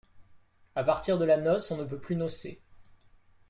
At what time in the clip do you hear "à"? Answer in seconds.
0.75-0.83